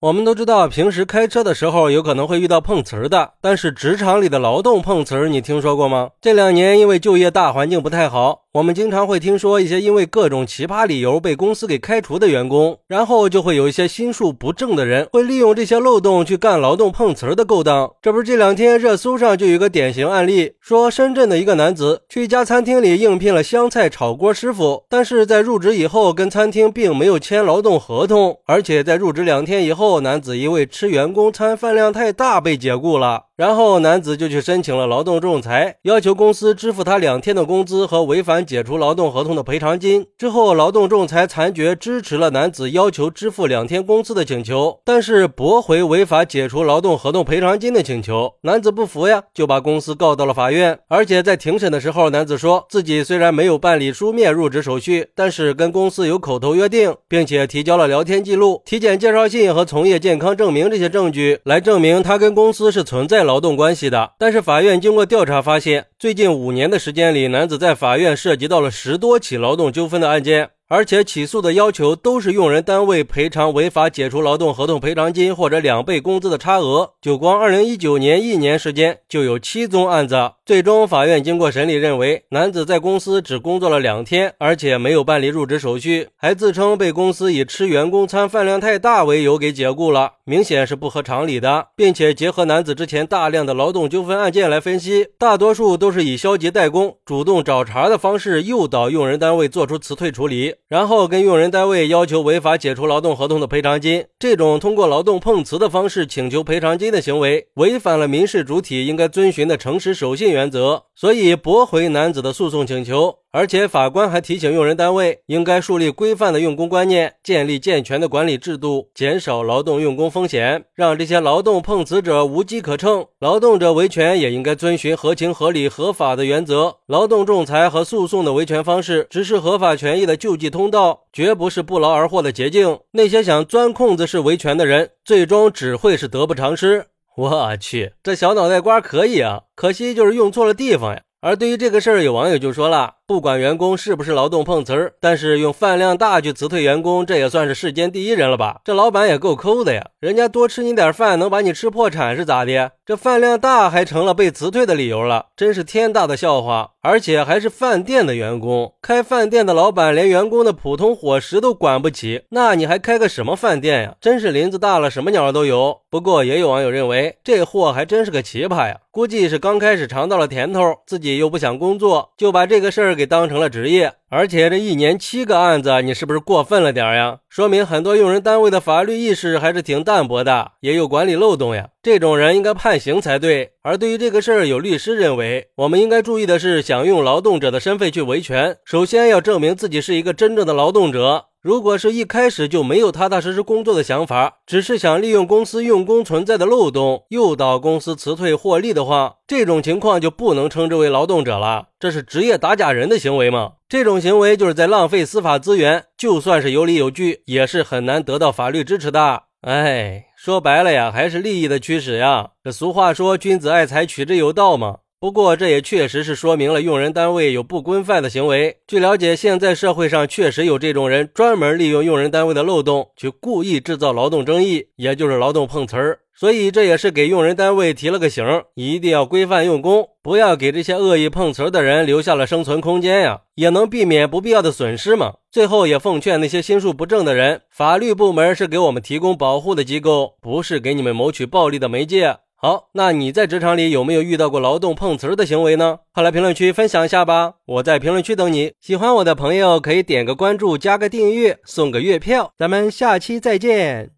[0.00, 6.10] 我们都知道，平时开车的时候有可能会遇到碰瓷儿的，但是职场里的劳动碰瓷儿，你听说过吗？
[6.20, 17.90] 这两年因为就业大环境不太好，我们经常会听说一些因为各种奇葩理由被公司给开除的员工，然后就会有一些心术不正的人会利用这些漏洞去干劳动碰瓷儿的勾当。
[18.00, 27.18] 这不是这两天热搜上就有一个典型案例，说深圳的一个男子去一家餐厅里应聘了湘菜炒锅师傅，但是在入职以后跟餐厅并没有。
[27.18, 33.27] 签劳动合同，而且在入职两天以后，后男子因为吃员工餐饭量太大被解雇了。
[33.38, 40.04] 然后男子就去申请了劳动仲裁，要求公司支付他两天的工资和违反解除劳动合同的赔偿金。
[40.18, 48.34] 之后，劳动仲裁裁决支持了男子要求支付两天工资的请求，但是驳回违法解除劳动合同赔偿金的请求。
[48.42, 50.76] 男子不服呀，就把公司告到了法院。
[50.88, 63.27] 而且在庭审的时候，男子说自己虽然没有办理书面入职手续，但是跟公司有口头约定，并且提交了聊天记录、体检介绍信和从业健康证明这些证据，来证明他跟公司是存在了。
[63.28, 70.48] 劳动关系的，但是法院经过调查发现，最近五年的时间里，男子在法院涉及到了十多起劳动纠纷的案件。
[70.70, 76.92] 而且起诉的要求都是用人单位赔偿违法解除劳动合同赔偿金或者两倍工资的差额。
[77.00, 80.32] 就光二零一九年一年时间，就有七宗案子。
[80.44, 91.68] 最终，法院经过审理认为，男子在公司只工作了两天，而且没有办理入职手续，还自称被公司以吃员工餐饭量太大为由给解雇了，明显是不合常理的。
[91.76, 100.56] 并且结合男子之前大量的劳动纠纷案件来分析，大多数都是以消极怠工、主动找茬的方式诱导用人单位做出辞退处理。
[100.66, 113.16] 然后跟用人单位要求违法解除劳动合同的赔偿金，这种通过劳动碰瓷的方式请求赔偿金的行为，违反了民事主体应该遵循的诚实守信原则，所以驳回男子的诉讼请求。
[113.30, 123.06] 而且法官还提醒用人单位应该树立规范的用工观念，建立健全的管理制度，减少劳动用工风险，让这些劳动碰瓷者无机可乘。
[123.20, 126.76] 劳动者维权也应该遵循合情合理合法的原则。
[126.86, 132.78] 劳动仲裁和诉讼的维权方式只是合法权益的救济通道，绝不是不劳而获的捷径。
[132.92, 136.86] 那些想钻空子式维权的人，最终只会是得不偿失。
[137.18, 141.02] 我去，这小脑袋瓜可以啊，可惜就是用错了地方呀。
[141.20, 142.94] 而对于这个事儿，有网友就说了。
[143.08, 148.60] 不管员工是不是劳动碰瓷儿，但是用饭量大去辞退员工，这也算是世间第一人了吧？
[148.62, 149.82] 这老板也够抠的呀！
[149.98, 152.72] 人家多吃你点饭，能把你吃破产是咋的？
[152.84, 156.72] 这饭量大还成了被辞退的理由了，真是天大的笑话！
[156.82, 163.94] 而且还是饭店的员工，开饭店的老板连员工的普通伙食都管不起，那你还开个什么饭店呀？
[164.00, 165.78] 真是林子大了，什么鸟都有。
[165.90, 168.80] 不过也有网友认为，这货还真是个奇葩呀！
[168.90, 172.97] 估计是刚开始尝到了甜头，自己又不想工作，就把这个事儿。
[172.98, 177.20] 给当成了职业，而且这一年七个案子，你是不是过分了点呀？
[177.28, 181.68] 说明很多用人单位的法律意识还是挺淡薄的，也有管理漏洞呀。
[181.80, 183.52] 这种人应该判刑才对。
[183.62, 191.26] 而对于这个事儿，有律师认为，我们应该注意的是，想用劳动者的身份去维权，首先要证明自己是一个真正的劳动者。
[191.40, 203.52] 如果是一开始就没有踏踏实实工作的想法，只是想利用公司用工存在的漏洞，诱导公司辞退获利的话，这种情况就不能称之为劳动者了，这是职业打假人的行为吗？
[203.68, 209.22] 这种行为就是在浪费司法资源，就算是有理有据，也是很难得到法律支持的。
[209.42, 212.30] 哎，说白了呀，还是利益的驱使呀。
[212.42, 214.78] 这俗话说，君子爱财，取之有道嘛。
[215.00, 218.56] 不过，这也确实是说明了用人单位有不规范的行为。
[218.66, 226.00] 据了解，现在社会上确实有这种人，专门利用用人单位的漏洞，去故意制造劳动争议，也就是劳动碰瓷儿。
[226.16, 228.24] 所以，这也是给用人单位提了个醒，
[228.56, 235.14] 一定要规范用工，不要给这些恶意碰瓷儿的人留下了生存空间呀，也能避免不必要的损失嘛。
[235.30, 242.16] 最后，也奉劝那些心术不正的人，法律部门是给我们提供保护的机构，不是给你们谋取暴利的媒介。
[242.40, 245.80] 好，那你在职场里有没有遇到过劳动碰瓷儿的行为呢？
[245.92, 247.34] 快来评论区分享一下吧！
[247.46, 248.52] 我在评论区等你。
[248.60, 252.32] 喜欢我的朋友可以点个关注，加个订阅，送个月票。
[252.38, 253.90] 咱们下期再见。